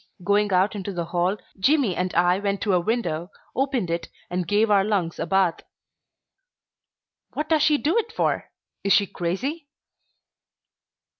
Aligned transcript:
Going 0.23 0.51
out 0.51 0.73
into 0.73 0.91
the 0.91 1.05
hall, 1.05 1.37
Jimmy 1.59 1.95
and 1.95 2.11
I 2.15 2.39
went 2.39 2.59
to 2.61 2.73
a 2.73 2.79
window, 2.79 3.29
opened 3.55 3.91
it, 3.91 4.09
and 4.31 4.47
gave 4.47 4.71
our 4.71 4.83
lungs 4.83 5.19
a 5.19 5.27
bath. 5.27 5.59
"What 7.33 7.47
does 7.49 7.61
she 7.61 7.77
do 7.77 7.95
it 7.99 8.11
for? 8.11 8.49
Is 8.83 8.93
she 8.93 9.05
crazy?" 9.05 9.67